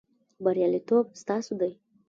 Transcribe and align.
بریالیتوب 0.43 1.05
ستاسو 1.21 1.53
دی 1.59 1.71